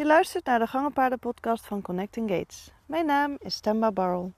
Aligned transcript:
Je 0.00 0.06
luistert 0.06 0.44
naar 0.44 0.58
de 0.58 0.66
Gangenpaarden-podcast 0.66 1.66
van 1.66 1.82
Connecting 1.82 2.30
Gates. 2.30 2.70
Mijn 2.86 3.06
naam 3.06 3.36
is 3.38 3.54
Stemba 3.54 3.92
Barrel. 3.92 4.32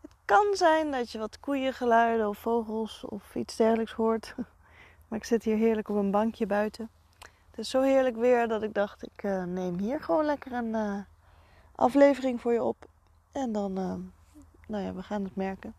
Het 0.00 0.10
kan 0.24 0.46
zijn 0.52 0.90
dat 0.90 1.10
je 1.10 1.18
wat 1.18 1.40
koeiengeluiden 1.40 2.28
of 2.28 2.38
vogels 2.38 3.04
of 3.04 3.34
iets 3.34 3.56
dergelijks 3.56 3.92
hoort. 3.92 4.34
Maar 5.08 5.18
ik 5.18 5.24
zit 5.24 5.42
hier 5.42 5.56
heerlijk 5.56 5.88
op 5.88 5.96
een 5.96 6.10
bankje 6.10 6.46
buiten. 6.46 6.90
Het 7.50 7.58
is 7.58 7.70
zo 7.70 7.82
heerlijk 7.82 8.16
weer 8.16 8.48
dat 8.48 8.62
ik 8.62 8.74
dacht, 8.74 9.02
ik 9.02 9.22
uh, 9.22 9.44
neem 9.44 9.78
hier 9.78 10.02
gewoon 10.02 10.24
lekker 10.24 10.52
een 10.52 10.74
uh, 10.74 10.98
aflevering 11.74 12.40
voor 12.40 12.52
je 12.52 12.62
op. 12.62 12.88
En 13.32 13.52
dan, 13.52 13.78
uh, 13.78 13.94
nou 14.66 14.84
ja, 14.84 14.94
we 14.94 15.02
gaan 15.02 15.24
het 15.24 15.36
merken. 15.36 15.74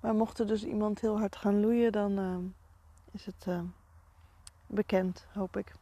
Maar 0.00 0.14
mocht 0.14 0.38
er 0.38 0.46
dus 0.46 0.64
iemand 0.64 1.00
heel 1.00 1.18
hard 1.18 1.36
gaan 1.36 1.60
loeien, 1.60 1.92
dan 1.92 2.54
is 3.10 3.26
het 3.26 3.46
bekend, 4.66 5.26
hoop 5.32 5.56
ik. 5.56 5.72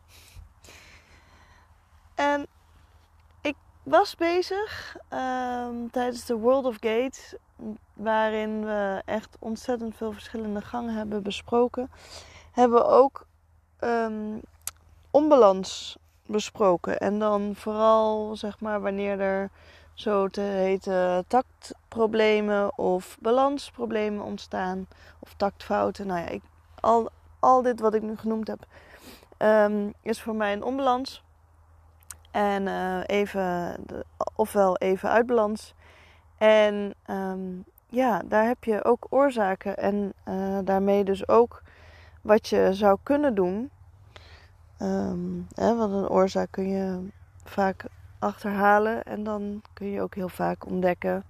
En 2.18 2.46
ik 3.40 3.56
was 3.82 4.14
bezig 4.14 4.96
um, 5.10 5.90
tijdens 5.90 6.24
de 6.24 6.36
World 6.36 6.64
of 6.64 6.74
Gates, 6.80 7.34
waarin 7.94 8.64
we 8.64 9.02
echt 9.04 9.36
ontzettend 9.38 9.96
veel 9.96 10.12
verschillende 10.12 10.60
gangen 10.60 10.94
hebben 10.94 11.22
besproken. 11.22 11.90
Hebben 12.52 12.78
we 12.78 12.84
ook 12.84 13.26
um, 13.80 14.40
onbalans 15.10 15.98
besproken. 16.26 16.98
En 16.98 17.18
dan 17.18 17.52
vooral 17.56 18.36
zeg 18.36 18.60
maar 18.60 18.80
wanneer 18.80 19.20
er 19.20 19.50
zo 19.94 20.28
te 20.28 20.40
heten 20.40 21.24
tactproblemen 21.26 22.78
of 22.78 23.16
balansproblemen 23.20 24.24
ontstaan. 24.24 24.88
Of 25.18 25.34
tactfouten. 25.34 26.06
Nou 26.06 26.20
ja, 26.20 26.28
ik, 26.28 26.42
al, 26.80 27.08
al 27.38 27.62
dit 27.62 27.80
wat 27.80 27.94
ik 27.94 28.02
nu 28.02 28.16
genoemd 28.16 28.48
heb 28.48 28.66
um, 29.38 29.92
is 30.02 30.22
voor 30.22 30.34
mij 30.34 30.52
een 30.52 30.62
onbalans. 30.62 31.22
En 32.30 32.66
uh, 32.66 33.00
even, 33.06 33.76
ofwel 34.34 34.76
even 34.76 35.10
uit 35.10 35.26
balans. 35.26 35.74
En 36.38 36.94
um, 37.10 37.64
ja, 37.86 38.22
daar 38.24 38.46
heb 38.46 38.64
je 38.64 38.84
ook 38.84 39.06
oorzaken 39.10 39.76
en 39.76 40.12
uh, 40.28 40.58
daarmee 40.64 41.04
dus 41.04 41.28
ook 41.28 41.62
wat 42.22 42.48
je 42.48 42.68
zou 42.72 42.98
kunnen 43.02 43.34
doen. 43.34 43.70
Um, 44.82 45.46
hè, 45.54 45.76
want 45.76 45.92
een 45.92 46.08
oorzaak 46.08 46.50
kun 46.50 46.68
je 46.68 47.08
vaak 47.44 47.84
achterhalen 48.18 49.04
en 49.04 49.24
dan 49.24 49.62
kun 49.72 49.86
je 49.86 50.02
ook 50.02 50.14
heel 50.14 50.28
vaak 50.28 50.66
ontdekken 50.66 51.24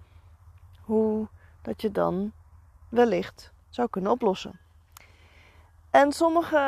hoe 0.81 1.29
dat 1.63 1.83
je 1.83 1.91
dan 1.91 2.33
wellicht 2.89 3.53
zou 3.69 3.89
kunnen 3.89 4.11
oplossen. 4.11 4.59
En 5.91 6.13
sommige 6.13 6.59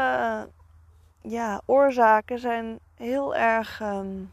ja, 1.21 1.61
oorzaken 1.65 2.39
zijn 2.39 2.79
heel 3.01 3.35
erg 3.35 3.81
um, 3.81 4.33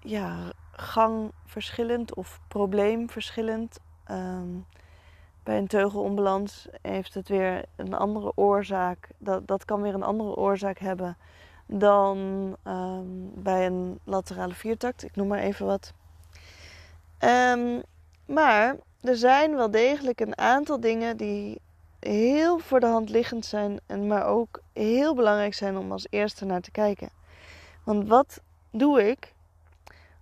ja, 0.00 0.36
gangverschillend 0.72 2.14
of 2.14 2.40
probleemverschillend. 2.48 3.78
Um, 4.10 4.66
bij 5.42 5.58
een 5.58 5.66
teugelonbalans 5.66 6.68
heeft 6.82 7.14
het 7.14 7.28
weer 7.28 7.64
een 7.76 7.94
andere 7.94 8.32
oorzaak. 8.34 9.08
Dat, 9.18 9.46
dat 9.46 9.64
kan 9.64 9.82
weer 9.82 9.94
een 9.94 10.02
andere 10.02 10.36
oorzaak 10.36 10.78
hebben 10.78 11.16
dan 11.66 12.18
um, 12.64 13.32
bij 13.34 13.66
een 13.66 13.98
laterale 14.04 14.54
viertakt. 14.54 15.04
Ik 15.04 15.16
noem 15.16 15.28
maar 15.28 15.38
even 15.38 15.66
wat. 15.66 15.92
Maar 18.26 18.76
er 19.00 19.16
zijn 19.16 19.56
wel 19.56 19.70
degelijk 19.70 20.20
een 20.20 20.38
aantal 20.38 20.80
dingen 20.80 21.16
die 21.16 21.60
heel 22.06 22.58
voor 22.58 22.80
de 22.80 22.86
hand 22.86 23.08
liggend 23.08 23.46
zijn, 23.46 23.80
en 23.86 24.06
maar 24.06 24.26
ook 24.26 24.60
heel 24.72 25.14
belangrijk 25.14 25.54
zijn 25.54 25.76
om 25.76 25.92
als 25.92 26.06
eerste 26.10 26.44
naar 26.44 26.60
te 26.60 26.70
kijken. 26.70 27.08
Want 27.84 28.08
wat 28.08 28.40
doe 28.70 29.08
ik 29.08 29.34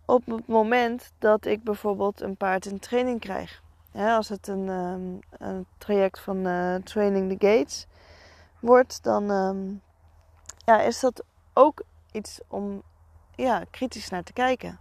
op 0.04 0.26
het 0.26 0.46
moment 0.46 1.12
dat 1.18 1.44
ik 1.44 1.62
bijvoorbeeld 1.62 2.20
een 2.20 2.36
paard 2.36 2.66
in 2.66 2.78
training 2.78 3.20
krijg? 3.20 3.62
als 3.92 4.28
het 4.28 4.48
een, 4.48 4.68
um, 4.68 5.18
een 5.38 5.66
traject 5.78 6.20
van 6.20 6.46
uh, 6.46 6.74
Training 6.74 7.38
the 7.38 7.46
Gates 7.46 7.86
wordt, 8.60 9.02
dan 9.02 9.30
um, 9.30 9.82
ja, 10.64 10.80
is 10.80 11.00
dat 11.00 11.24
ook 11.52 11.82
iets 12.12 12.40
om 12.48 12.82
ja, 13.34 13.64
kritisch 13.70 14.08
naar 14.08 14.22
te 14.22 14.32
kijken. 14.32 14.78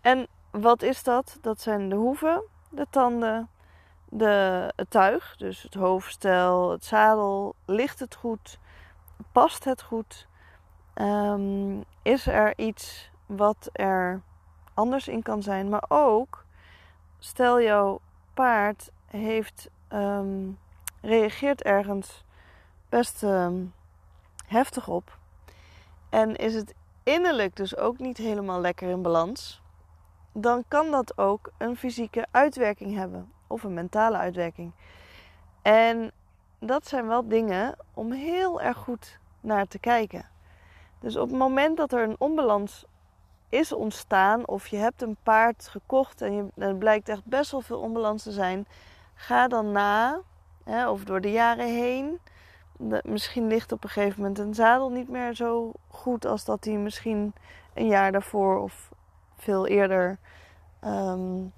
En 0.00 0.26
wat 0.50 0.82
is 0.82 1.02
dat? 1.02 1.38
Dat 1.40 1.60
zijn 1.60 1.88
de 1.88 1.96
hoeven, 1.96 2.42
de 2.70 2.86
tanden, 2.90 3.48
de, 4.16 4.72
het 4.76 4.90
tuig, 4.90 5.36
dus 5.36 5.62
het 5.62 5.74
hoofdstel, 5.74 6.70
het 6.70 6.84
zadel, 6.84 7.54
ligt 7.64 8.00
het 8.00 8.14
goed? 8.14 8.58
Past 9.32 9.64
het 9.64 9.82
goed? 9.82 10.26
Um, 10.94 11.84
is 12.02 12.26
er 12.26 12.58
iets 12.58 13.10
wat 13.26 13.68
er 13.72 14.22
anders 14.74 15.08
in 15.08 15.22
kan 15.22 15.42
zijn? 15.42 15.68
Maar 15.68 15.84
ook, 15.88 16.44
stel 17.18 17.60
jouw 17.60 18.00
paard 18.34 18.90
heeft, 19.06 19.70
um, 19.88 20.58
reageert 21.00 21.62
ergens 21.62 22.24
best 22.88 23.22
um, 23.22 23.72
heftig 24.46 24.88
op. 24.88 25.18
En 26.10 26.36
is 26.36 26.54
het 26.54 26.74
innerlijk 27.02 27.56
dus 27.56 27.76
ook 27.76 27.98
niet 27.98 28.16
helemaal 28.16 28.60
lekker 28.60 28.88
in 28.88 29.02
balans. 29.02 29.62
Dan 30.32 30.64
kan 30.68 30.90
dat 30.90 31.18
ook 31.18 31.52
een 31.58 31.76
fysieke 31.76 32.26
uitwerking 32.30 32.94
hebben 32.94 33.33
of 33.46 33.62
een 33.62 33.74
mentale 33.74 34.16
uitwerking. 34.16 34.72
En 35.62 36.12
dat 36.58 36.86
zijn 36.86 37.06
wel 37.06 37.28
dingen 37.28 37.76
om 37.94 38.12
heel 38.12 38.60
erg 38.60 38.76
goed 38.76 39.18
naar 39.40 39.66
te 39.66 39.78
kijken. 39.78 40.24
Dus 41.00 41.16
op 41.16 41.28
het 41.28 41.38
moment 41.38 41.76
dat 41.76 41.92
er 41.92 42.02
een 42.02 42.16
onbalans 42.18 42.84
is 43.48 43.72
ontstaan, 43.72 44.46
of 44.46 44.66
je 44.66 44.76
hebt 44.76 45.02
een 45.02 45.16
paard 45.22 45.68
gekocht 45.68 46.22
en, 46.22 46.52
er 46.56 46.74
blijkt 46.74 47.08
echt 47.08 47.24
best 47.24 47.50
wel 47.50 47.60
veel 47.60 47.80
onbalans 47.80 48.22
te 48.22 48.32
zijn, 48.32 48.66
ga 49.14 49.48
dan 49.48 49.72
na, 49.72 50.20
hè, 50.64 50.88
of 50.88 51.04
door 51.04 51.20
de 51.20 51.32
jaren 51.32 51.66
heen. 51.66 52.20
misschien 53.02 53.46
ligt 53.46 53.72
op 53.72 53.84
een 53.84 53.90
gegeven 53.90 54.20
moment 54.20 54.38
een 54.38 54.54
zadel 54.54 54.90
niet 54.90 55.08
meer 55.08 55.34
zo 55.34 55.72
goed 55.88 56.26
als 56.26 56.44
dat 56.44 56.64
hij 56.64 56.76
misschien 56.76 57.34
een 57.74 57.86
jaar 57.86 58.12
daarvoor 58.12 58.58
of 58.58 58.90
veel 59.36 59.66
eerder 59.66 60.18
um, 60.84 61.52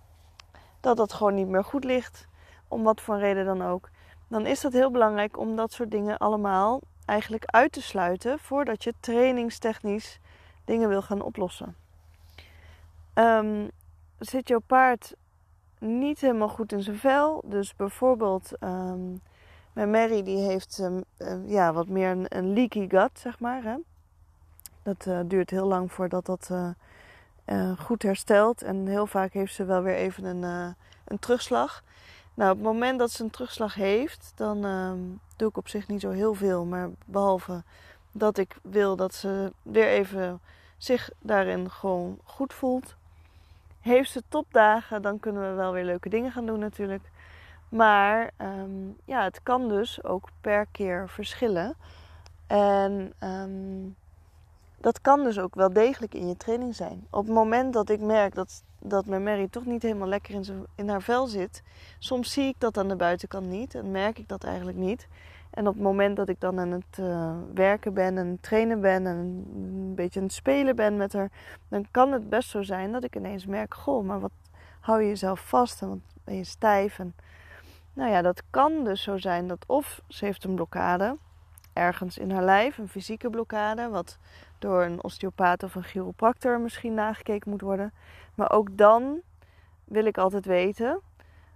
dat 0.81 0.97
dat 0.97 1.13
gewoon 1.13 1.35
niet 1.35 1.49
meer 1.49 1.65
goed 1.65 1.85
ligt, 1.85 2.27
om 2.69 2.83
wat 2.83 3.01
voor 3.01 3.19
reden 3.19 3.45
dan 3.45 3.63
ook, 3.63 3.89
dan 4.29 4.47
is 4.47 4.61
dat 4.61 4.73
heel 4.73 4.91
belangrijk 4.91 5.39
om 5.39 5.57
dat 5.57 5.73
soort 5.73 5.91
dingen 5.91 6.19
allemaal 6.19 6.81
eigenlijk 7.05 7.45
uit 7.47 7.73
te 7.73 7.83
sluiten 7.83 8.39
voordat 8.39 8.85
je 8.85 8.95
trainingstechnisch 9.01 10.21
dingen 10.65 10.89
wil 10.89 11.03
gaan 11.03 11.23
oplossen. 11.23 11.77
Um, 13.15 13.71
zit 14.19 14.49
jouw 14.49 14.63
paard 14.67 15.15
niet 15.79 16.21
helemaal 16.21 16.49
goed 16.49 16.73
in 16.73 16.83
zijn 16.83 16.97
vel, 16.97 17.43
dus 17.47 17.77
bijvoorbeeld 17.77 18.51
um, 18.61 19.21
mijn 19.73 19.91
Mary 19.91 20.23
die 20.23 20.39
heeft 20.39 20.79
um, 20.79 21.05
uh, 21.19 21.49
ja, 21.49 21.73
wat 21.73 21.89
meer 21.89 22.27
een, 22.29 22.53
leaky 22.53 22.89
gut, 22.89 23.19
zeg 23.19 23.41
maar. 23.41 23.63
Hè? 23.63 23.77
Dat 24.83 25.07
uh, 25.07 25.21
duurt 25.25 25.51
heel 25.51 25.67
lang 25.67 25.93
voordat 25.93 26.27
dat 26.27 26.49
uh, 26.53 26.69
uh, 27.47 27.79
goed 27.79 28.03
herstelt. 28.03 28.63
En 28.63 28.87
heel 28.87 29.07
vaak 29.07 29.33
heeft 29.33 29.55
ze 29.55 29.65
wel 29.65 29.83
weer 29.83 29.95
even 29.95 30.25
een, 30.25 30.43
uh, 30.43 30.69
een 31.05 31.19
terugslag. 31.19 31.83
Nou, 32.35 32.51
op 32.51 32.57
het 32.57 32.67
moment 32.67 32.99
dat 32.99 33.11
ze 33.11 33.23
een 33.23 33.31
terugslag 33.31 33.75
heeft, 33.75 34.33
dan 34.35 34.67
uh, 34.67 34.93
doe 35.37 35.49
ik 35.49 35.57
op 35.57 35.69
zich 35.69 35.89
niet 35.89 36.01
zo 36.01 36.11
heel 36.11 36.35
veel. 36.35 36.65
Maar 36.65 36.91
behalve 37.05 37.63
dat 38.13 38.39
ik 38.39 38.57
wil 38.63 38.97
dat 38.97 39.15
ze 39.15 39.53
weer 39.63 39.89
even 39.89 40.41
zich 40.77 41.11
daarin 41.19 41.71
gewoon 41.71 42.19
goed 42.25 42.55
voelt. 42.55 42.95
Heeft 43.81 44.11
ze 44.11 44.23
topdagen, 44.29 45.03
dan 45.03 45.21
kunnen 45.21 45.51
we 45.51 45.55
wel 45.55 45.73
weer 45.73 45.85
leuke 45.85 46.09
dingen 46.09 46.33
gaan 46.33 46.47
doen 46.47 46.59
natuurlijk. 46.59 47.11
Maar 47.69 48.31
um, 48.39 48.97
ja, 49.05 49.23
het 49.23 49.41
kan 49.43 49.69
dus 49.69 50.05
ook 50.05 50.29
per 50.41 50.67
keer 50.67 51.09
verschillen. 51.09 51.77
En 52.47 53.13
um, 53.21 53.97
dat 54.87 55.01
kan 55.01 55.25
dus 55.25 55.39
ook 55.39 55.55
wel 55.55 55.73
degelijk 55.73 56.15
in 56.15 56.29
je 56.29 56.37
training 56.37 56.75
zijn. 56.75 57.07
Op 57.11 57.25
het 57.25 57.35
moment 57.35 57.73
dat 57.73 57.89
ik 57.89 58.01
merk 58.01 58.35
dat, 58.35 58.63
dat 58.79 59.07
mijn 59.07 59.23
Mary 59.23 59.49
toch 59.49 59.65
niet 59.65 59.83
helemaal 59.83 60.09
lekker 60.09 60.35
in, 60.35 60.67
in 60.75 60.89
haar 60.89 61.03
vel 61.03 61.27
zit, 61.27 61.63
soms 61.99 62.33
zie 62.33 62.45
ik 62.45 62.55
dat 62.59 62.79
aan 62.79 62.89
de 62.89 62.97
buitenkant 62.97 63.47
niet 63.47 63.75
en 63.75 63.91
merk 63.91 64.19
ik 64.19 64.29
dat 64.29 64.45
eigenlijk 64.45 64.79
niet. 64.79 65.09
En 65.51 65.67
op 65.67 65.75
het 65.75 65.83
moment 65.83 66.17
dat 66.17 66.29
ik 66.29 66.41
dan 66.41 66.59
aan 66.59 66.71
het 66.71 66.99
uh, 67.01 67.37
werken 67.55 67.95
ben 67.95 68.19
en 68.19 68.39
trainen 68.41 68.81
ben 68.81 69.07
en 69.07 69.17
een 69.55 69.95
beetje 69.95 70.21
aan 70.21 70.27
het 70.27 70.35
spelen 70.35 70.77
ben 70.77 70.97
met 70.97 71.13
haar, 71.13 71.31
dan 71.69 71.87
kan 71.91 72.13
het 72.13 72.29
best 72.29 72.49
zo 72.49 72.63
zijn 72.63 72.93
dat 72.93 73.05
ik 73.05 73.17
ineens 73.17 73.47
merk: 73.47 73.75
Goh, 73.75 74.05
maar 74.05 74.21
wat 74.21 74.33
hou 74.81 75.03
je 75.03 75.09
jezelf 75.09 75.41
vast 75.41 75.83
en 75.83 75.89
wat 75.89 75.99
ben 76.25 76.37
je 76.37 76.45
stijf? 76.45 76.99
En, 76.99 77.15
nou 77.93 78.11
ja, 78.11 78.23
dat 78.23 78.43
kan 78.51 78.85
dus 78.85 79.03
zo 79.03 79.17
zijn 79.17 79.49
dat 79.49 79.65
of 79.67 80.01
ze 80.09 80.25
heeft 80.25 80.45
een 80.45 80.55
blokkade 80.55 81.17
ergens 81.77 82.19
in 82.19 82.31
haar 82.31 82.45
lijf, 82.45 82.79
een 82.79 82.89
fysieke 82.89 83.31
blokkade, 83.31 83.89
wat 83.89 84.19
door 84.59 84.83
een 84.83 85.05
osteopaat 85.05 85.63
of 85.63 85.75
een 85.75 85.83
chiropractor 85.83 86.61
misschien 86.61 86.95
nagekeken 86.95 87.51
moet 87.51 87.61
worden. 87.61 87.93
Maar 88.35 88.51
ook 88.51 88.77
dan 88.77 89.21
wil 89.85 90.05
ik 90.05 90.19
altijd 90.19 90.47
weten 90.47 91.01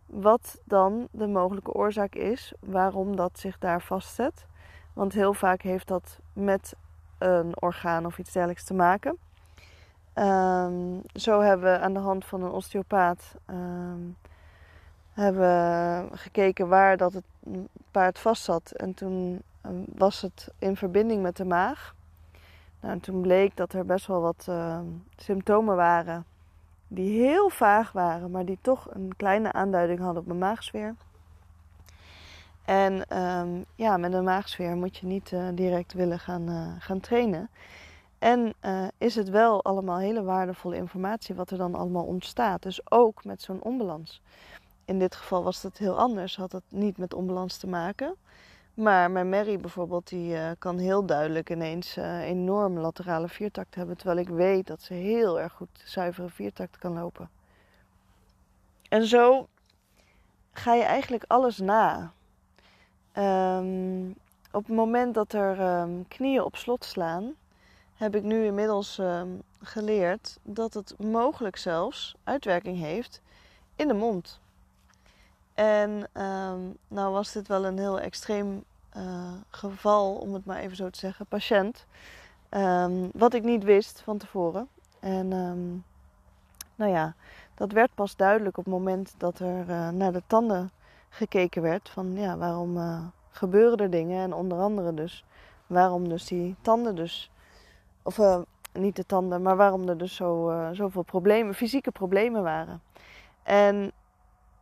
wat 0.06 0.60
dan 0.64 1.08
de 1.10 1.26
mogelijke 1.26 1.72
oorzaak 1.72 2.14
is, 2.14 2.52
waarom 2.60 3.16
dat 3.16 3.38
zich 3.38 3.58
daar 3.58 3.82
vastzet. 3.82 4.46
Want 4.92 5.12
heel 5.12 5.34
vaak 5.34 5.62
heeft 5.62 5.88
dat 5.88 6.18
met 6.32 6.74
een 7.18 7.60
orgaan 7.60 8.06
of 8.06 8.18
iets 8.18 8.32
dergelijks 8.32 8.64
te 8.64 8.74
maken. 8.74 9.18
Um, 10.14 11.02
zo 11.12 11.40
hebben 11.40 11.72
we 11.72 11.78
aan 11.78 11.92
de 11.92 11.98
hand 11.98 12.24
van 12.24 12.42
een 12.42 12.50
osteopaat 12.50 13.34
um, 13.46 14.16
hebben 15.12 16.08
gekeken 16.18 16.68
waar 16.68 16.96
dat 16.96 17.12
het 17.12 17.24
paard 17.90 18.18
vast 18.18 18.42
zat. 18.42 18.70
En 18.70 18.94
toen 18.94 19.42
um, 19.66 19.84
was 19.94 20.20
het 20.20 20.48
in 20.58 20.76
verbinding 20.76 21.22
met 21.22 21.36
de 21.36 21.44
maag. 21.44 21.94
Nou, 22.80 22.94
en 22.94 23.00
toen 23.00 23.20
bleek 23.20 23.56
dat 23.56 23.72
er 23.72 23.86
best 23.86 24.06
wel 24.06 24.20
wat 24.20 24.48
symptomen 25.16 25.76
waren 25.76 26.24
die 26.88 27.20
heel 27.20 27.48
vaag 27.48 27.92
waren, 27.92 28.30
maar 28.30 28.44
die 28.44 28.58
toch 28.60 28.86
een 28.90 29.12
kleine 29.16 29.52
aanduiding 29.52 29.98
hadden 29.98 30.22
op 30.22 30.26
mijn 30.26 30.38
maagsfeer. 30.38 30.94
En 32.64 33.04
ja, 33.74 33.96
met 33.96 34.12
een 34.12 34.24
maagsfeer 34.24 34.76
moet 34.76 34.96
je 34.96 35.06
niet 35.06 35.30
uh, 35.30 35.48
direct 35.54 35.92
willen 35.92 36.18
gaan, 36.18 36.50
uh, 36.50 36.68
gaan 36.78 37.00
trainen. 37.00 37.48
En 38.20 38.54
uh, 38.62 38.86
is 38.98 39.14
het 39.14 39.28
wel 39.28 39.64
allemaal 39.64 39.98
hele 39.98 40.22
waardevolle 40.22 40.76
informatie 40.76 41.34
wat 41.34 41.50
er 41.50 41.58
dan 41.58 41.74
allemaal 41.74 42.04
ontstaat. 42.04 42.62
Dus 42.62 42.90
ook 42.90 43.24
met 43.24 43.42
zo'n 43.42 43.62
onbalans. 43.62 44.22
In 44.84 44.98
dit 44.98 45.14
geval 45.14 45.42
was 45.42 45.62
het 45.62 45.78
heel 45.78 45.98
anders, 45.98 46.36
had 46.36 46.52
het 46.52 46.62
niet 46.68 46.98
met 46.98 47.14
onbalans 47.14 47.56
te 47.56 47.66
maken. 47.66 48.14
Maar 48.80 49.10
mijn 49.10 49.28
Mary 49.28 49.58
bijvoorbeeld, 49.58 50.08
die 50.08 50.34
uh, 50.34 50.50
kan 50.58 50.78
heel 50.78 51.06
duidelijk 51.06 51.50
ineens 51.50 51.96
uh, 51.96 52.20
enorme 52.20 52.80
laterale 52.80 53.28
viertakt 53.28 53.74
hebben. 53.74 53.96
Terwijl 53.96 54.18
ik 54.18 54.28
weet 54.28 54.66
dat 54.66 54.82
ze 54.82 54.94
heel 54.94 55.40
erg 55.40 55.52
goed 55.52 55.82
zuivere 55.84 56.28
viertakt 56.28 56.78
kan 56.78 56.92
lopen. 56.92 57.30
En 58.88 59.06
zo 59.06 59.48
ga 60.52 60.74
je 60.74 60.82
eigenlijk 60.82 61.24
alles 61.26 61.58
na. 61.58 62.12
Um, 63.16 64.08
op 64.52 64.66
het 64.66 64.76
moment 64.76 65.14
dat 65.14 65.32
er 65.32 65.80
um, 65.80 66.08
knieën 66.08 66.42
op 66.42 66.56
slot 66.56 66.84
slaan, 66.84 67.34
heb 67.94 68.14
ik 68.14 68.22
nu 68.22 68.44
inmiddels 68.44 68.98
uh, 68.98 69.22
geleerd 69.62 70.38
dat 70.42 70.74
het 70.74 70.94
mogelijk 70.98 71.56
zelfs 71.56 72.14
uitwerking 72.24 72.78
heeft 72.78 73.20
in 73.76 73.88
de 73.88 73.94
mond. 73.94 74.40
En 75.54 75.90
um, 76.22 76.76
nou 76.88 77.12
was 77.12 77.32
dit 77.32 77.48
wel 77.48 77.64
een 77.64 77.78
heel 77.78 78.00
extreem 78.00 78.64
uh, 78.96 79.32
geval, 79.50 80.14
om 80.14 80.34
het 80.34 80.44
maar 80.44 80.58
even 80.58 80.76
zo 80.76 80.90
te 80.90 80.98
zeggen, 80.98 81.26
patiënt. 81.26 81.86
Um, 82.50 83.10
wat 83.12 83.34
ik 83.34 83.42
niet 83.42 83.64
wist 83.64 84.00
van 84.00 84.18
tevoren. 84.18 84.68
En 85.00 85.32
um, 85.32 85.84
nou 86.74 86.90
ja, 86.90 87.14
dat 87.54 87.72
werd 87.72 87.94
pas 87.94 88.16
duidelijk 88.16 88.58
op 88.58 88.64
het 88.64 88.74
moment 88.74 89.14
dat 89.16 89.38
er 89.38 89.68
uh, 89.68 89.88
naar 89.88 90.12
de 90.12 90.22
tanden 90.26 90.70
gekeken 91.08 91.62
werd. 91.62 91.88
Van 91.88 92.12
ja, 92.12 92.36
waarom 92.36 92.76
uh, 92.76 93.00
gebeuren 93.30 93.78
er 93.78 93.90
dingen? 93.90 94.22
En 94.22 94.32
onder 94.32 94.58
andere 94.58 94.94
dus 94.94 95.24
waarom 95.66 96.08
dus 96.08 96.26
die 96.26 96.56
tanden 96.60 96.94
dus 96.94 97.30
of 98.02 98.18
niet 98.72 98.96
de 98.96 99.06
tanden, 99.06 99.42
maar 99.42 99.56
waarom 99.56 99.88
er 99.88 99.98
dus 99.98 100.14
zo, 100.14 100.54
zoveel 100.72 101.02
problemen, 101.02 101.54
fysieke 101.54 101.90
problemen 101.90 102.42
waren. 102.42 102.82
En 103.42 103.92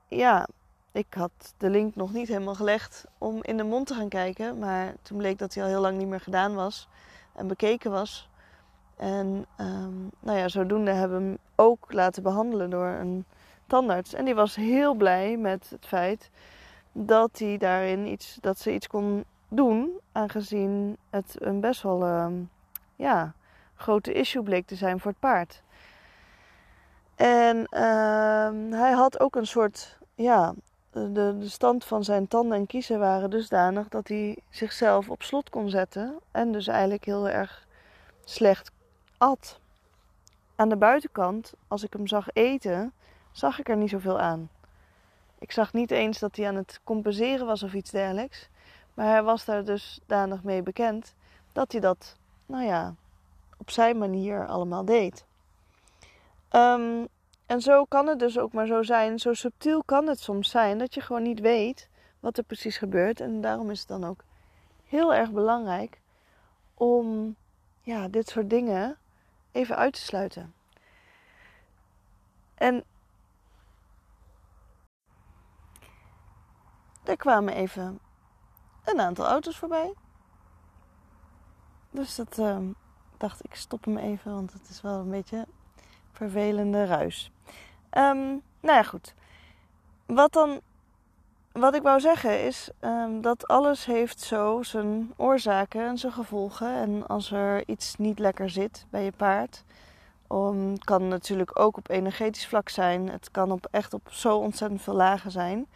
ja, 0.09 0.49
ik 0.93 1.15
had 1.15 1.55
de 1.57 1.71
link 1.71 1.95
nog 1.95 2.13
niet 2.13 2.29
helemaal 2.29 2.55
gelegd 2.55 3.05
om 3.19 3.39
in 3.43 3.57
de 3.57 3.65
mond 3.65 3.87
te 3.87 3.95
gaan 3.95 4.09
kijken. 4.09 4.59
Maar 4.59 4.95
toen 5.03 5.19
bleek 5.19 5.39
dat 5.39 5.55
hij 5.55 5.63
al 5.63 5.69
heel 5.69 5.81
lang 5.81 5.99
niet 5.99 6.09
meer 6.09 6.21
gedaan 6.21 6.55
was 6.55 6.89
en 7.33 7.47
bekeken 7.47 7.91
was. 7.91 8.29
En 8.97 9.47
um, 9.61 10.11
nou 10.21 10.39
ja, 10.39 10.49
zodoende 10.49 10.91
hebben 10.91 11.19
we 11.19 11.25
hem 11.25 11.39
ook 11.55 11.93
laten 11.93 12.23
behandelen 12.23 12.71
door 12.71 12.87
een 12.87 13.25
tandarts. 13.67 14.15
En 14.15 14.25
die 14.25 14.35
was 14.35 14.57
heel 14.57 14.95
blij 14.95 15.37
met 15.37 15.71
het 15.71 15.87
feit 15.87 16.31
dat 16.93 17.39
hij 17.39 17.57
daarin 17.59 18.07
iets, 18.07 18.39
dat 18.41 18.59
ze 18.59 18.73
iets 18.73 18.87
kon 18.87 19.25
doen, 19.49 20.01
aangezien 20.13 20.97
het 21.11 21.37
een 21.39 21.61
best 21.61 21.83
wel 21.83 22.09
um, 22.09 22.51
ja, 22.97 23.33
grote 23.75 24.13
issue 24.13 24.43
bleek 24.43 24.67
te 24.67 24.75
zijn 24.75 25.01
voor 25.01 25.11
het 25.11 25.21
paard. 25.21 25.63
En 27.15 27.57
uh, 27.57 28.79
hij 28.81 28.93
had 28.93 29.21
ook 29.21 29.37
een 29.37 29.47
soort, 29.47 29.99
ja, 30.15 30.55
de, 30.91 31.13
de 31.13 31.49
stand 31.49 31.85
van 31.85 32.05
zijn 32.05 32.29
tanden 32.29 32.59
en 32.59 32.67
kiezen 32.67 32.99
waren 32.99 33.31
dusdanig 33.31 33.89
dat 33.89 34.09
hij 34.09 34.39
zichzelf 34.51 35.11
op 35.11 35.23
slot 35.23 35.51
kon 35.51 35.71
zetten 35.71 36.19
en 36.31 36.53
dus 36.53 36.67
eigenlijk 36.67 37.05
heel 37.05 37.29
erg 37.29 37.67
slecht 38.25 38.71
at. 39.19 39.59
Aan 40.57 40.69
de 40.69 40.77
buitenkant, 40.77 41.53
als 41.69 41.83
ik 41.83 41.93
hem 41.93 42.07
zag 42.07 42.29
eten, 42.33 42.93
zag 43.33 43.59
ik 43.59 43.69
er 43.69 43.77
niet 43.77 43.91
zoveel 43.91 44.21
aan. 44.21 44.49
Ik 45.39 45.53
zag 45.53 45.73
niet 45.73 45.91
eens 45.91 46.19
dat 46.19 46.37
hij 46.37 46.49
aan 46.49 46.55
het 46.55 46.81
compenseren 46.85 47.47
was 47.47 47.63
of 47.63 47.75
iets 47.75 47.91
dergelijks. 47.91 48.49
Maar 48.95 49.07
hij 49.07 49.23
was 49.23 49.45
daar 49.45 49.65
dus 49.65 50.01
danig 50.07 50.43
mee 50.43 50.63
bekend 50.63 51.15
dat 51.53 51.73
hij 51.73 51.81
dat 51.81 52.17
nou 52.47 52.65
ja, 52.65 52.95
op 53.57 53.71
zijn 53.71 53.99
manier 53.99 54.47
allemaal 54.47 54.85
deed. 54.85 55.25
Um, 56.51 57.09
en 57.49 57.61
zo 57.61 57.85
kan 57.85 58.07
het 58.07 58.19
dus 58.19 58.39
ook 58.39 58.53
maar 58.53 58.67
zo 58.67 58.83
zijn, 58.83 59.19
zo 59.19 59.33
subtiel 59.33 59.85
kan 59.85 60.07
het 60.07 60.21
soms 60.21 60.51
zijn 60.51 60.79
dat 60.79 60.95
je 60.95 61.01
gewoon 61.01 61.23
niet 61.23 61.41
weet 61.41 61.89
wat 62.21 62.39
er 62.39 62.45
precies 62.45 62.77
gebeurt. 62.77 63.21
En 63.21 63.41
daarom 63.41 63.71
is 63.71 63.79
het 63.79 63.89
dan 63.89 64.05
ook 64.05 64.25
heel 64.85 65.15
erg 65.15 65.31
belangrijk 65.31 66.01
om 66.75 67.37
ja, 67.81 68.09
dit 68.09 68.29
soort 68.29 68.51
dingen 68.51 68.99
even 69.53 69.77
uit 69.77 69.93
te 69.93 70.01
sluiten. 70.01 70.55
En 72.55 72.85
er 77.05 77.17
kwamen 77.17 77.55
even 77.55 78.01
een 78.85 79.01
aantal 79.01 79.27
auto's 79.27 79.59
voorbij. 79.59 79.95
Dus 81.91 82.15
dat 82.15 82.39
uh, 82.39 82.59
dacht 83.17 83.45
ik 83.45 83.55
stop 83.55 83.85
hem 83.85 83.97
even, 83.97 84.35
want 84.35 84.53
het 84.53 84.69
is 84.69 84.81
wel 84.81 84.99
een 84.99 85.11
beetje 85.11 85.47
vervelende 86.13 86.85
ruis. 86.85 87.33
Um, 87.93 88.43
nou 88.61 88.77
ja, 88.77 88.83
goed. 88.83 89.15
Wat 90.07 90.33
dan, 90.33 90.61
wat 91.53 91.75
ik 91.75 91.83
wou 91.83 92.01
zeggen 92.01 92.45
is 92.45 92.71
um, 92.81 93.21
dat 93.21 93.47
alles 93.47 93.85
heeft 93.85 94.21
zo 94.21 94.63
zijn 94.63 95.13
oorzaken 95.17 95.87
en 95.87 95.99
zijn 95.99 96.13
gevolgen. 96.13 96.75
En 96.75 97.07
als 97.07 97.31
er 97.31 97.69
iets 97.69 97.97
niet 97.97 98.19
lekker 98.19 98.51
zit 98.51 98.87
bij 98.91 99.05
je 99.05 99.13
paard, 99.13 99.65
um, 100.33 100.79
kan 100.79 101.09
natuurlijk 101.09 101.61
ook 101.61 101.77
op 101.77 101.91
energetisch 101.91 102.47
vlak 102.47 102.69
zijn. 102.69 103.09
Het 103.09 103.31
kan 103.31 103.51
op 103.53 103.69
echt 103.71 103.95
op 103.95 104.09
zo 104.11 104.37
ontzettend 104.37 104.83
veel 104.83 104.95
lagen 104.95 105.31
zijn. 105.31 105.67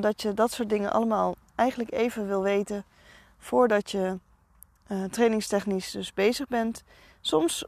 dat 0.00 0.22
je 0.22 0.34
dat 0.34 0.50
soort 0.50 0.68
dingen 0.68 0.92
allemaal 0.92 1.34
eigenlijk 1.54 1.92
even 1.92 2.26
wil 2.26 2.42
weten 2.42 2.84
voordat 3.38 3.90
je 3.90 4.18
uh, 4.88 5.04
trainingstechnisch 5.04 5.90
dus 5.90 6.14
bezig 6.14 6.46
bent. 6.46 6.82
Soms 7.20 7.64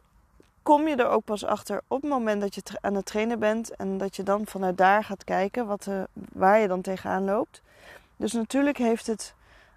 kom 0.63 0.89
je 0.89 0.97
er 0.97 1.09
ook 1.09 1.25
pas 1.25 1.45
achter 1.45 1.81
op 1.89 2.03
het 2.03 2.11
moment 2.11 2.41
dat 2.41 2.55
je 2.55 2.63
aan 2.81 2.95
het 2.95 3.07
trainen 3.07 3.39
bent 3.39 3.77
en 3.77 3.99
dat 3.99 4.17
je 4.17 4.23
dan 4.23 4.47
vanuit 4.47 4.79
daar 4.79 5.05
gaat 5.05 5.25
kijken 5.25 5.67
wat, 5.67 5.87
uh, 5.87 6.03
waar 6.13 6.59
je 6.59 6.69
dan 6.69 6.81
tegenaan 6.81 7.25
loopt. 7.25 7.63
Dus 8.17 8.33
natuurlijk 8.33 8.79
heeft 8.79 9.07
het 9.07 9.35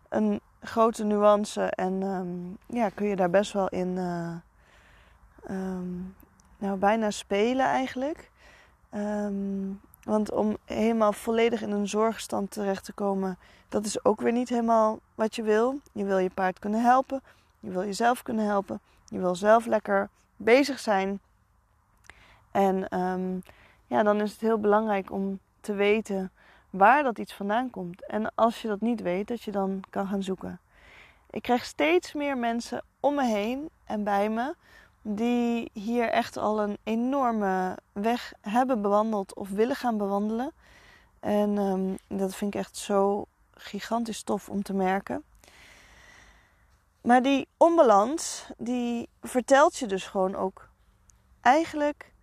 een 0.10 0.42
grote 0.62 1.04
nuance 1.04 1.62
en 1.62 2.02
um, 2.02 2.58
ja, 2.68 2.90
kun 2.90 3.08
je 3.08 3.16
daar 3.16 3.30
best 3.30 3.54
wel 3.54 3.68
in 3.68 3.88
uh, 3.88 4.36
um, 5.50 6.16
nou, 6.58 6.78
bijna 6.78 7.12
spelen 7.12 7.66
eigenlijk. 7.66 8.32
Um, 8.96 9.82
want 10.04 10.32
om 10.32 10.58
helemaal 10.66 11.14
volledig 11.14 11.62
in 11.62 11.72
een 11.72 11.88
zorgstand 11.88 12.52
terecht 12.52 12.86
te 12.86 12.94
komen, 12.94 13.38
dat 13.70 13.86
is 13.86 14.06
ook 14.06 14.22
weer 14.22 14.32
niet 14.32 14.50
helemaal 14.50 15.00
wat 15.16 15.36
je 15.36 15.44
wil. 15.44 15.80
Je 15.92 16.04
wil 16.04 16.18
je 16.18 16.30
paard 16.30 16.60
kunnen 16.60 16.82
helpen, 16.82 17.22
je 17.60 17.70
wil 17.70 17.86
jezelf 17.86 18.22
kunnen 18.22 18.46
helpen, 18.46 18.80
je 19.06 19.20
wil 19.20 19.36
zelf 19.36 19.66
lekker 19.66 20.10
bezig 20.38 20.80
zijn. 20.80 21.20
En 22.52 23.00
um, 23.00 23.44
ja, 23.88 24.04
dan 24.04 24.22
is 24.22 24.32
het 24.32 24.42
heel 24.42 24.60
belangrijk 24.60 25.12
om 25.12 25.40
te 25.62 25.74
weten 25.74 26.32
waar 26.70 27.04
dat 27.04 27.18
iets 27.18 27.34
vandaan 27.34 27.70
komt. 27.70 28.08
En 28.08 28.36
als 28.36 28.62
je 28.62 28.68
dat 28.68 28.82
niet 28.82 29.02
weet, 29.02 29.28
dat 29.28 29.42
je 29.42 29.52
dan 29.52 29.84
kan 29.90 30.08
gaan 30.08 30.24
zoeken. 30.24 30.60
Ik 31.30 31.42
krijg 31.42 31.66
steeds 31.66 32.14
meer 32.14 32.38
mensen 32.38 32.84
om 33.00 33.16
me 33.16 33.26
heen 33.26 33.70
en 33.86 34.04
bij 34.04 34.30
me 34.30 34.56
die 35.02 35.70
hier 35.74 36.10
echt 36.10 36.38
al 36.38 36.62
een 36.62 36.78
enorme 36.84 37.78
weg 37.92 38.34
hebben 38.42 38.82
bewandeld 38.82 39.36
of 39.36 39.50
willen 39.50 39.76
gaan 39.76 39.98
bewandelen. 39.98 40.52
En 41.20 41.58
um, 41.58 41.98
dat 42.08 42.36
vind 42.36 42.54
ik 42.54 42.60
echt 42.60 42.78
zo 42.78 43.26
gigantisch 43.54 44.24
tof 44.24 44.50
om 44.50 44.64
te 44.64 44.74
merken. 44.74 45.24
Maar 47.04 47.22
die 47.22 47.48
onbalans, 47.58 48.50
die 48.58 49.10
vertelt 49.22 49.78
je 49.78 49.86
dus 49.86 50.08
gewoon 50.08 50.36
ook 50.36 50.70
eigenlijk 51.42 52.14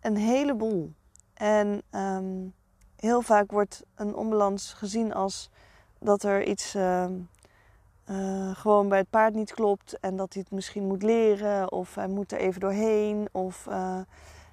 een 0.00 0.16
heleboel. 0.16 0.92
En 1.34 1.82
um, 1.90 2.54
heel 2.96 3.22
vaak 3.22 3.50
wordt 3.50 3.82
een 3.94 4.14
onbalans 4.14 4.72
gezien 4.72 5.14
als 5.14 5.50
dat 5.98 6.22
er 6.22 6.44
iets 6.44 6.74
uh, 6.74 7.06
uh, 8.10 8.56
gewoon 8.56 8.88
bij 8.88 8.98
het 8.98 9.10
paard 9.10 9.34
niet 9.34 9.52
klopt 9.52 9.98
en 10.00 10.16
dat 10.16 10.32
hij 10.32 10.42
het 10.42 10.52
misschien 10.52 10.86
moet 10.86 11.02
leren 11.02 11.72
of 11.72 11.94
hij 11.94 12.08
moet 12.08 12.32
er 12.32 12.38
even 12.38 12.60
doorheen. 12.60 13.28
Of 13.32 13.66
uh, 13.68 14.00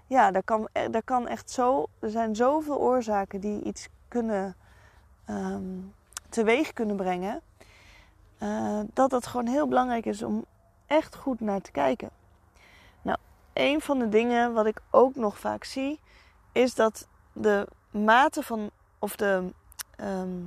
ja, 0.08 0.32
daar 0.32 0.44
kan, 0.44 0.70
daar 0.92 1.04
kan 1.04 1.28
echt 1.28 1.50
zo. 1.50 1.86
Er 2.00 2.10
zijn 2.10 2.36
zoveel 2.36 2.80
oorzaken 2.80 3.42
die 3.42 3.64
iets 3.64 3.88
kunnen 4.08 4.56
um, 5.30 5.94
teweeg 6.30 6.74
kunnen 6.74 6.96
brengen. 6.96 7.42
Uh, 8.40 8.80
dat 8.94 9.12
het 9.12 9.28
gewoon 9.28 9.48
heel 9.48 9.68
belangrijk 9.68 10.06
is 10.06 10.24
om 10.24 10.46
echt 10.86 11.16
goed 11.16 11.40
naar 11.40 11.62
te 11.62 11.72
kijken. 11.72 12.10
Nou, 13.02 13.18
een 13.54 13.82
van 13.82 14.00
de 14.00 14.10
dingen 14.10 14.54
wat 14.54 14.66
ik 14.66 14.82
ook 14.90 15.16
nog 15.16 15.40
vaak 15.40 15.64
zie, 15.64 16.00
is 16.52 16.76
dat 16.76 17.08
de 17.34 17.68
mate 17.92 18.44
van, 18.44 18.70
of 19.00 19.16
de, 19.16 19.54
ehm, 19.96 20.44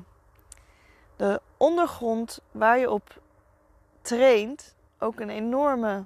de 1.16 1.40
ondergrond 1.56 2.40
waar 2.50 2.78
je 2.78 2.90
op 2.90 3.20
traint, 4.02 4.74
ook 4.98 5.20
een 5.20 5.30
enorme 5.30 6.04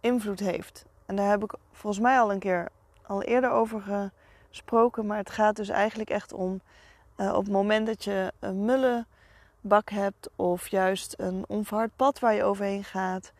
invloed 0.00 0.40
heeft. 0.40 0.84
En 1.06 1.16
daar 1.16 1.28
heb 1.28 1.42
ik 1.42 1.54
volgens 1.72 2.02
mij 2.02 2.20
al 2.20 2.32
een 2.32 2.38
keer 2.38 2.68
al 3.06 3.22
eerder 3.22 3.50
over 3.50 4.10
gesproken. 4.50 5.06
Maar 5.06 5.16
het 5.18 5.30
gaat 5.30 5.56
dus 5.56 5.68
eigenlijk 5.68 6.10
echt 6.10 6.32
om 6.32 6.60
uh, 7.16 7.32
op 7.34 7.44
het 7.44 7.52
moment 7.52 7.86
dat 7.86 8.04
je 8.04 8.32
een 8.38 8.64
mullenbak 9.66 9.90
hebt 9.90 10.28
of 10.36 10.68
juist 10.68 11.14
een 11.18 11.44
onverhard 11.48 11.96
pad 11.96 12.18
waar 12.18 12.34
je 12.34 12.44
overheen 12.44 12.84
gaat. 12.84 13.32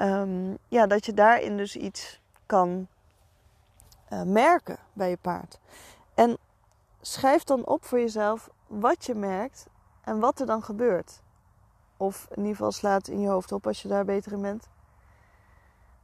Um, 0.00 0.58
ja, 0.68 0.86
dat 0.86 1.06
je 1.06 1.14
daarin 1.14 1.56
dus 1.56 1.76
iets 1.76 2.20
kan 2.46 2.86
uh, 4.12 4.22
merken 4.22 4.78
bij 4.92 5.10
je 5.10 5.16
paard. 5.16 5.60
En 6.14 6.38
schrijf 7.00 7.44
dan 7.44 7.66
op 7.66 7.84
voor 7.84 7.98
jezelf 7.98 8.50
wat 8.66 9.04
je 9.04 9.14
merkt 9.14 9.66
en 10.04 10.18
wat 10.18 10.40
er 10.40 10.46
dan 10.46 10.62
gebeurt. 10.62 11.20
Of 11.96 12.26
in 12.30 12.36
ieder 12.36 12.56
geval 12.56 12.72
slaat 12.72 13.08
in 13.08 13.20
je 13.20 13.28
hoofd 13.28 13.52
op 13.52 13.66
als 13.66 13.82
je 13.82 13.88
daar 13.88 14.04
beter 14.04 14.32
in 14.32 14.42
bent. 14.42 14.68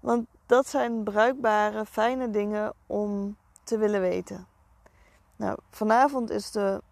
Want 0.00 0.26
dat 0.46 0.66
zijn 0.66 1.02
bruikbare, 1.02 1.86
fijne 1.86 2.30
dingen 2.30 2.72
om 2.86 3.36
te 3.62 3.78
willen 3.78 4.00
weten. 4.00 4.46
Nou, 5.36 5.58
vanavond 5.70 6.30
is 6.30 6.50
de, 6.50 6.82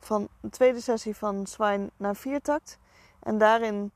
van 0.00 0.28
de 0.40 0.48
tweede 0.48 0.80
sessie 0.80 1.16
van 1.16 1.46
Swine 1.46 1.90
naar 1.96 2.16
Viertakt. 2.16 2.78
En 3.20 3.38
daarin, 3.38 3.92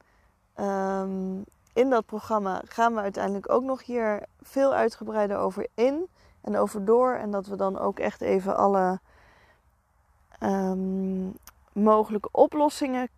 um, 0.61 1.45
in 1.73 1.91
dat 1.91 2.07
programma, 2.07 2.63
gaan 2.65 2.95
we 2.95 3.01
uiteindelijk 3.01 3.51
ook 3.51 3.63
nog 3.63 3.85
hier 3.85 4.23
veel 4.43 4.75
uitgebreider 4.75 5.37
over 5.37 5.67
in 5.75 6.09
en 6.41 6.57
over 6.57 6.85
door. 6.85 7.13
En 7.13 7.31
dat 7.31 7.47
we 7.47 7.57
dan 7.57 7.79
ook 7.79 7.99
echt 7.99 8.21
even 8.21 8.57
alle 8.57 9.01
um, 10.41 11.35
mogelijke 11.73 12.29
oplossingen 12.33 13.09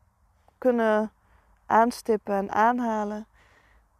kunnen 0.58 1.12
aanstippen 1.66 2.34
en 2.34 2.52
aanhalen. 2.52 3.26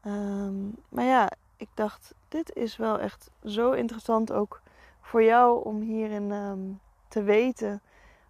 Um, 0.07 0.77
maar 0.89 1.05
ja, 1.05 1.31
ik 1.57 1.69
dacht, 1.75 2.15
dit 2.29 2.55
is 2.55 2.77
wel 2.77 2.99
echt 2.99 3.31
zo 3.45 3.73
interessant 3.73 4.33
ook 4.33 4.61
voor 5.01 5.23
jou 5.23 5.65
om 5.65 5.81
hierin 5.81 6.33
te 7.09 7.23
weten 7.23 7.83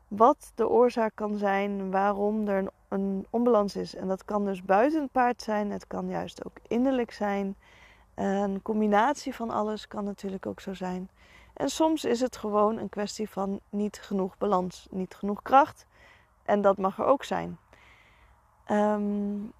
wat 0.09 0.53
de 0.55 0.69
oorzaak 0.69 1.13
kan 1.15 1.37
zijn 1.37 1.91
waarom 1.91 2.49
er 2.49 2.59
een, 2.59 2.71
een, 2.89 3.27
onbalans 3.31 3.77
is. 3.77 3.95
En 3.95 4.09
dat 4.09 4.25
kan 4.25 4.45
dus 4.45 4.63
buiten 4.63 5.03
het 5.03 5.13
paard 5.13 5.43
zijn, 5.43 5.71
het 5.71 5.87
kan 5.87 6.09
juist 6.09 6.45
ook 6.45 6.57
innerlijk 6.69 7.13
zijn. 7.13 7.57
Een 8.15 8.63
combinatie 8.63 9.35
van 9.35 9.51
alles 9.51 9.89
kan 9.89 10.05
natuurlijk 10.05 10.47
ook 10.47 10.61
zo 10.61 10.75
zijn. 10.75 11.09
En 11.55 11.69
soms 11.69 12.05
is 12.05 12.21
het 12.21 12.37
gewoon 12.37 12.79
een 12.79 12.89
kwestie 12.89 13.29
van 13.31 13.61
niet 13.71 13.99
genoeg 14.03 14.39
balans, 14.39 14.87
niet 14.91 15.15
genoeg 15.15 15.43
kracht. 15.43 15.87
En 16.45 16.61
dat 16.61 16.79
mag 16.79 16.99
er 16.99 17.05
ook 17.05 17.25
zijn. 17.25 17.59
Um, 18.71 19.53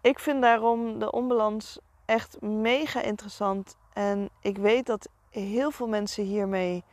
ik 0.00 0.18
vind 0.18 0.42
daarom 0.42 0.98
de 0.98 1.12
onbalans 1.12 1.78
echt 2.04 2.40
mega 2.40 3.02
interessant. 3.02 3.76
En 3.92 4.28
ik 4.40 4.56
weet 4.58 4.86
dat 4.86 5.08
heel 5.30 5.70
veel 5.70 5.88
mensen 5.88 6.24
hiermee 6.24 6.84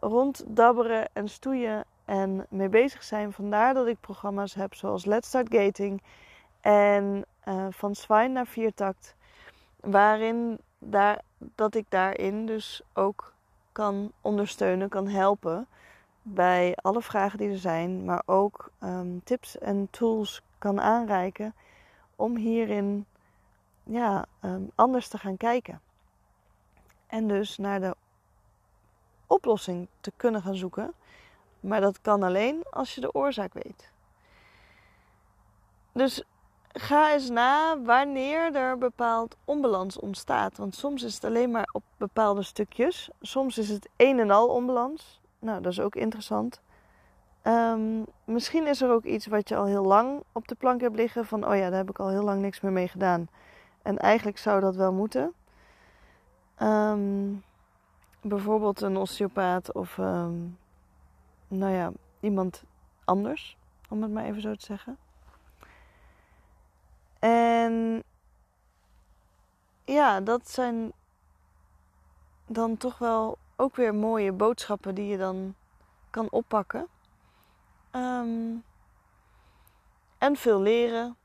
ronddabberen 0.00 1.08
en 1.12 1.28
stoeien 1.28 1.84
en 2.10 2.46
mee 2.48 2.68
bezig 2.68 3.02
zijn. 3.02 3.32
Vandaar 3.32 3.74
dat 3.74 3.86
ik 3.86 4.00
programma's 4.00 4.54
heb 4.54 4.74
zoals 4.74 5.04
Let's 5.04 5.28
Start 5.28 5.54
Gating 5.54 6.02
en 6.60 7.24
uh, 7.48 7.66
van 7.70 7.94
Swine 7.94 8.28
naar 8.28 8.46
Viertakt. 8.46 9.14
Waarin 9.80 10.58
daar, 10.78 11.20
dat 11.38 11.74
ik 11.74 11.84
daarin 11.88 12.46
dus 12.46 12.82
ook 12.92 13.32
kan 13.72 14.12
ondersteunen, 14.20 14.88
kan 14.88 15.08
helpen 15.08 15.66
bij 16.22 16.76
alle 16.82 17.02
vragen 17.02 17.38
die 17.38 17.50
er 17.50 17.58
zijn. 17.58 18.04
Maar 18.04 18.22
ook 18.26 18.70
um, 18.82 19.20
tips 19.24 19.58
en 19.58 19.88
tools 19.90 20.42
kan 20.58 20.80
aanreiken 20.80 21.54
om 22.16 22.36
hierin 22.36 23.06
ja, 23.82 24.24
um, 24.42 24.70
anders 24.74 25.08
te 25.08 25.18
gaan 25.18 25.36
kijken. 25.36 25.80
En 27.06 27.28
dus 27.28 27.58
naar 27.58 27.80
de 27.80 27.94
oplossing 29.26 29.88
te 30.00 30.12
kunnen 30.16 30.42
gaan 30.42 30.56
zoeken. 30.56 30.94
Maar 31.60 31.80
dat 31.80 32.00
kan 32.00 32.22
alleen 32.22 32.62
als 32.70 32.94
je 32.94 33.00
de 33.00 33.14
oorzaak 33.14 33.52
weet. 33.54 33.90
Dus 35.92 36.22
ga 36.72 37.12
eens 37.12 37.28
na 37.28 37.80
wanneer 37.82 38.54
er 38.54 38.78
bepaald 38.78 39.36
onbalans 39.44 39.98
ontstaat. 39.98 40.56
Want 40.56 40.74
soms 40.74 41.02
is 41.02 41.14
het 41.14 41.24
alleen 41.24 41.50
maar 41.50 41.68
op 41.72 41.82
bepaalde 41.96 42.42
stukjes. 42.42 43.10
Soms 43.20 43.58
is 43.58 43.68
het 43.68 43.88
een 43.96 44.18
en 44.18 44.30
al 44.30 44.48
onbalans. 44.48 45.20
Nou, 45.38 45.62
dat 45.62 45.72
is 45.72 45.80
ook 45.80 45.94
interessant. 45.94 46.60
Um, 47.44 48.06
misschien 48.24 48.66
is 48.66 48.82
er 48.82 48.90
ook 48.90 49.04
iets 49.04 49.26
wat 49.26 49.48
je 49.48 49.56
al 49.56 49.64
heel 49.64 49.84
lang 49.84 50.22
op 50.32 50.48
de 50.48 50.54
plank 50.54 50.80
hebt 50.80 50.96
liggen. 50.96 51.26
Van, 51.26 51.46
oh 51.46 51.56
ja, 51.56 51.68
daar 51.68 51.78
heb 51.78 51.90
ik 51.90 51.98
al 51.98 52.08
heel 52.08 52.22
lang 52.24 52.40
niks 52.40 52.60
meer 52.60 52.72
mee 52.72 52.88
gedaan. 52.88 53.28
En 53.82 53.98
eigenlijk 53.98 54.38
zou 54.38 54.60
dat 54.60 54.76
wel 54.76 54.92
moeten. 54.92 55.32
Um, 56.62 57.44
bijvoorbeeld 58.20 58.80
een 58.80 58.96
osteopaat 58.96 59.72
of, 59.72 59.98
um, 59.98 60.58
nou 61.50 61.72
ja, 61.72 61.92
iemand 62.20 62.62
anders. 63.04 63.56
Om 63.88 64.02
het 64.02 64.12
maar 64.12 64.24
even 64.24 64.40
zo 64.40 64.54
te 64.54 64.64
zeggen. 64.64 64.98
En 67.18 68.02
ja, 69.84 70.20
dat 70.20 70.50
zijn 70.50 70.92
dan 72.46 72.76
toch 72.76 72.98
wel 72.98 73.38
ook 73.56 73.76
weer 73.76 73.94
mooie 73.94 74.32
boodschappen 74.32 74.94
die 74.94 75.06
je 75.06 75.16
dan 75.16 75.54
kan 76.10 76.30
oppakken. 76.30 76.86
Um, 77.92 78.62
en 80.18 80.36
veel 80.36 80.60
leren. 80.60 81.16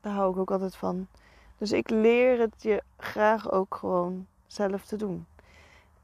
Daar 0.00 0.12
hou 0.12 0.32
ik 0.32 0.38
ook 0.38 0.50
altijd 0.50 0.76
van. 0.76 1.06
Dus 1.58 1.72
ik 1.72 1.90
leer 1.90 2.38
het 2.38 2.62
je 2.62 2.82
graag 2.96 3.50
ook 3.50 3.74
gewoon 3.74 4.26
zelf 4.46 4.84
te 4.84 4.96
doen. 4.96 5.26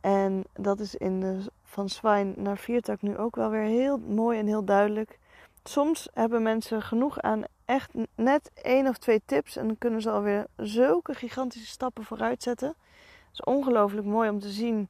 En 0.00 0.44
dat 0.52 0.80
is 0.80 0.94
in 0.94 1.20
de, 1.20 1.50
van 1.68 1.88
Swine 1.88 2.32
naar 2.37 2.58
Viertak 2.58 3.02
nu 3.02 3.18
ook 3.18 3.37
wel 3.37 3.50
weer 3.50 3.62
heel 3.62 3.98
mooi 3.98 4.38
en 4.38 4.46
heel 4.46 4.64
duidelijk. 4.64 5.18
Soms 5.64 6.08
hebben 6.14 6.42
mensen 6.42 6.82
genoeg 6.82 7.20
aan 7.20 7.42
echt 7.64 7.90
net 8.14 8.50
één 8.62 8.87
of 8.87 8.98
twee 8.98 9.22
tips 9.25 9.56
en 9.56 9.78
kunnen 9.78 10.02
ze 10.02 10.10
alweer 10.10 10.46
zulke 10.56 11.14
gigantische 11.14 11.66
stappen 11.66 12.04
vooruit 12.04 12.42
zetten. 12.42 12.68
Het 12.68 13.32
is 13.32 13.42
ongelooflijk 13.42 14.06
mooi 14.06 14.30
om 14.30 14.40
te 14.40 14.50
zien 14.50 14.88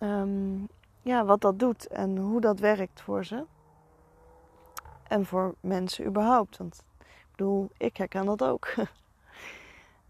um, 0.00 0.68
ja, 1.02 1.24
wat 1.24 1.40
dat 1.40 1.58
doet 1.58 1.86
en 1.86 2.16
hoe 2.16 2.40
dat 2.40 2.58
werkt 2.58 3.00
voor 3.00 3.24
ze. 3.24 3.44
En 5.08 5.26
voor 5.26 5.54
mensen 5.60 6.06
überhaupt. 6.06 6.56
Want 6.56 6.84
ik 6.98 7.30
bedoel, 7.30 7.70
ik 7.76 7.96
herken 7.96 8.24
dat 8.24 8.42
ook. 8.42 8.74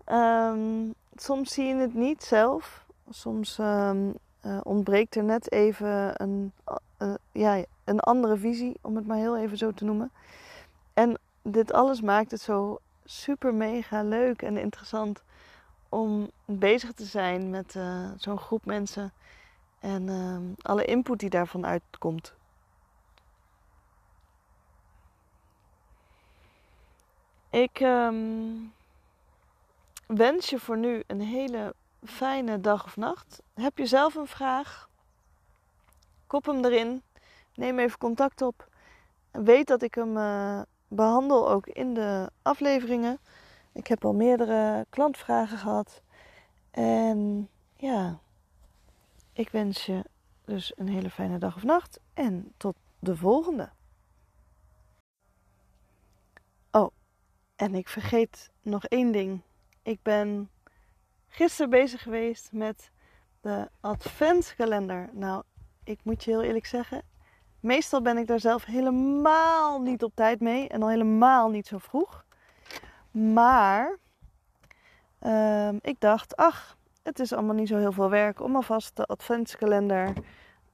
um, 0.07 0.95
soms 1.15 1.53
zie 1.53 1.67
je 1.67 1.75
het 1.75 1.95
niet 1.95 2.23
zelf. 2.23 2.87
Soms 3.11 3.59
um, 3.59 4.15
uh, 4.47 4.61
ontbreekt 4.63 5.17
er 5.17 5.25
net 5.25 5.53
even 5.53 6.23
een, 6.23 6.53
uh, 6.99 7.15
ja, 7.33 7.65
een 7.85 8.01
andere 8.01 8.37
visie, 8.37 8.77
om 8.81 8.97
het 8.97 9.07
maar 9.07 9.17
heel 9.17 9.39
even 9.39 9.57
zo 9.59 9.73
te 9.73 9.85
noemen. 9.85 10.11
En 10.95 11.19
dit 11.43 11.73
alles 11.73 12.01
maakt 12.01 12.31
het 12.31 12.41
zo 12.41 12.79
super 13.05 13.55
mega 13.55 14.03
leuk 14.03 14.43
en 14.43 14.57
interessant 14.57 15.23
om 15.89 16.31
bezig 16.45 16.93
te 16.93 17.05
zijn 17.05 17.51
met 17.51 17.75
uh, 17.75 18.11
zo'n 18.17 18.39
groep 18.39 18.65
mensen 18.65 19.13
en 19.81 20.57
alle 20.63 20.85
input 20.85 21.19
die 21.19 21.31
daarvan 21.31 21.67
uitkomt. 21.67 22.35
Ik 27.51 27.81
um, 27.81 28.73
wens 30.07 30.51
je 30.51 30.59
voor 30.59 30.79
nu 30.79 31.03
een 31.07 31.21
hele 31.21 31.75
fijne 32.05 32.61
dag 32.61 32.85
of 32.85 32.97
nacht. 32.97 33.43
Heb 33.55 33.79
je 33.79 33.87
zelf 33.87 34.15
een 34.15 34.27
vraag? 34.27 34.89
Kop 36.27 36.47
hem 36.47 36.65
erin. 36.65 37.03
Neem 37.55 37.79
even 37.79 37.99
contact 37.99 38.43
op. 38.43 38.69
Weet 39.31 39.67
dat 39.67 39.83
ik 39.83 39.95
hem 39.95 40.17
uh, 40.17 40.63
behandel 40.89 41.51
ook 41.51 41.67
in 41.67 41.95
de 41.95 42.31
afleveringen. 42.43 43.19
Ik 43.73 43.87
heb 43.87 44.05
al 44.05 44.15
meerdere 44.15 44.87
klantvragen 44.91 45.59
gehad. 45.59 46.03
En 46.71 47.49
ja, 47.77 48.19
ik 49.33 49.49
wens 49.49 49.87
je 49.87 50.05
dus 50.45 50.73
een 50.77 50.89
hele 50.89 51.11
fijne 51.11 51.39
dag 51.39 51.57
of 51.57 51.63
nacht. 51.63 52.01
En 52.15 52.53
tot 52.57 52.77
de 52.99 53.17
volgende. 53.17 53.71
En 57.57 57.75
ik 57.75 57.89
vergeet 57.89 58.51
nog 58.63 58.85
één 58.85 59.13
ding. 59.13 59.41
Ik 59.83 60.03
ben 60.03 60.51
gisteren 61.35 61.71
bezig 61.71 62.03
geweest 62.03 62.53
met 62.53 62.91
de 63.41 63.69
adventskalender. 63.81 65.09
Nou, 65.13 65.43
ik 65.85 65.99
moet 66.03 66.25
je 66.25 66.31
heel 66.31 66.43
eerlijk 66.43 66.67
zeggen, 66.67 67.03
meestal 67.61 68.03
ben 68.03 68.19
ik 68.19 68.27
daar 68.27 68.41
zelf 68.41 68.65
helemaal 68.65 69.81
niet 69.81 70.03
op 70.03 70.15
tijd 70.15 70.41
mee 70.41 70.69
en 70.69 70.83
al 70.83 70.89
helemaal 70.89 71.49
niet 71.51 71.67
zo 71.67 71.79
vroeg. 71.79 72.25
Maar 73.11 73.97
uh, 75.23 75.69
ik 75.69 75.97
dacht, 76.01 76.37
ach, 76.37 76.77
het 77.03 77.19
is 77.19 77.33
allemaal 77.33 77.55
niet 77.55 77.69
zo 77.69 77.77
heel 77.77 77.93
veel 77.93 78.11
werk 78.11 78.41
om 78.41 78.55
alvast 78.57 78.97
de 78.97 79.05
adventskalender 79.05 80.13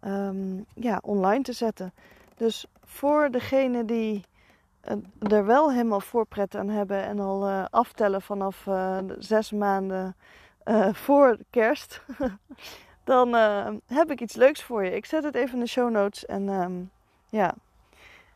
ehm, 0.01 0.63
ja, 0.75 0.99
online 1.03 1.43
te 1.43 1.53
zetten. 1.53 1.93
Dus 2.37 2.67
voor 2.85 3.31
degene 3.31 3.85
die 3.85 4.25
er 5.19 5.47
wel 5.47 5.71
helemaal 5.71 6.01
voorpret 6.01 6.55
aan 6.55 6.69
hebben 6.69 7.03
en 7.05 7.19
al 7.19 7.49
uh, 7.49 7.65
aftellen 7.71 8.23
vanaf 8.23 8.67
uh, 8.67 8.99
zes 9.19 9.51
maanden 9.51 10.17
uh, 10.65 10.95
voor 10.95 11.39
kerst, 11.51 12.03
dan 13.05 13.35
heb 13.87 14.11
ik 14.11 14.21
iets 14.21 14.35
leuks 14.35 14.63
voor 14.63 14.85
je. 14.85 14.95
Ik 14.95 15.05
zet 15.05 15.25
het 15.25 15.35
even 15.35 15.55
in 15.55 15.61
de 15.61 15.67
show 15.67 15.91
notes 15.91 16.27
en 16.27 16.49
um, 16.49 16.91
ja, 17.29 17.55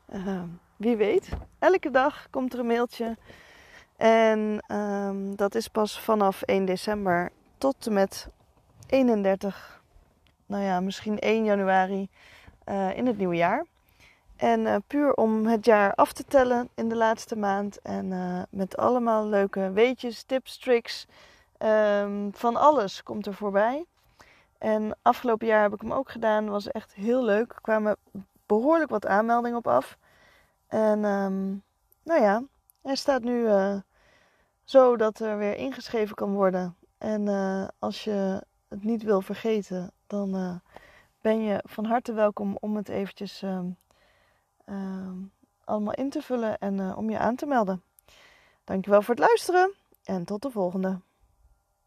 ehm, 0.09 0.47
wie 0.77 0.97
weet, 0.97 1.29
elke 1.59 1.91
dag 1.91 2.27
komt 2.31 2.53
er 2.53 2.59
een 2.59 2.67
mailtje. 2.67 3.17
En 3.97 4.65
um, 4.77 5.37
dat 5.37 5.55
is 5.55 5.69
pas 5.69 6.01
vanaf 6.01 6.43
1 6.43 6.65
december 6.65 7.33
tot 7.59 7.87
en 7.87 7.93
met 7.93 8.29
31, 8.87 9.83
nou 10.47 10.63
ja, 10.63 10.81
misschien 10.81 11.19
1 11.19 11.45
januari 11.45 12.09
in 12.95 13.07
het 13.07 13.19
nieuwe 13.19 13.37
jaar. 13.37 13.65
En 14.37 14.85
puur 14.87 15.15
om 15.15 15.47
het 15.47 15.65
jaar 15.65 15.95
af 15.95 16.13
te 16.13 16.25
tellen 16.25 16.69
in 16.75 16.89
de 16.89 16.97
laatste 16.97 17.37
maand. 17.37 17.81
En 17.83 18.13
met 18.51 18.77
allemaal 18.77 19.27
leuke 19.27 19.71
weetjes, 19.73 20.23
tips, 20.23 20.59
tricks. 20.59 21.07
Um, 21.59 22.35
van 22.35 22.57
alles 22.57 23.03
komt 23.03 23.27
er 23.27 23.35
voorbij. 23.35 23.85
En 24.59 24.97
afgelopen 25.03 25.47
jaar 25.47 25.63
heb 25.63 25.75
ik 25.75 25.81
hem 25.81 25.93
ook 25.93 26.11
gedaan. 26.11 26.49
Was 26.49 26.69
echt 26.69 26.95
heel 26.95 27.25
leuk. 27.25 27.53
Er 27.53 27.61
kwamen 27.61 27.97
behoorlijk 28.47 28.91
wat 28.91 29.07
aanmeldingen 29.07 29.59
op 29.59 29.67
af. 29.67 29.99
En 30.67 31.05
um, 31.05 31.63
nou 32.03 32.21
ja, 32.23 32.43
hij 32.83 32.95
staat 32.95 33.23
nu 33.23 33.41
uh, 33.41 33.77
zo 34.65 34.97
dat 34.97 35.19
er 35.19 35.39
weer 35.39 35.57
ingeschreven 35.57 36.15
kan 36.15 36.35
worden. 36.35 36.77
En 36.99 37.29
als 37.79 38.05
je 38.05 38.43
het 38.69 38.85
niet 38.85 39.03
wil 39.03 39.21
vergeten, 39.21 39.91
dan 40.07 40.61
ben 41.21 41.43
je 41.43 41.61
van 41.67 41.85
harte 41.85 42.13
welkom 42.13 42.57
om 42.61 42.77
het 42.77 42.89
eventjes 42.89 43.43
uh, 43.43 43.61
allemaal 45.65 45.95
in 45.95 46.11
te 46.11 46.23
vullen 46.23 46.59
en 46.59 46.97
om 46.97 47.11
je 47.11 47.19
aan 47.19 47.37
te 47.37 47.47
melden. 47.47 47.83
Dankjewel 48.65 49.03
voor 49.03 49.15
het 49.15 49.25
luisteren 49.25 49.75
en 50.05 50.25
tot 50.25 50.43
de 50.43 50.51
volgende. 50.51 51.01